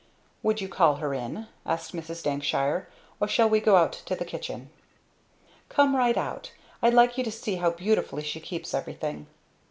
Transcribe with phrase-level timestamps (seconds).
[0.41, 2.23] "Would you call her in?" asked Mrs.
[2.23, 4.71] Dankshire, "or shall we go out to the kitchen?"
[5.69, 9.27] "Come right out; I'd like you to see how beautifully she keeps everything."